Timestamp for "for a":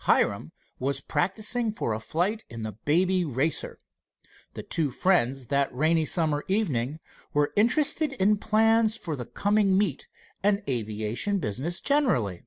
1.70-2.00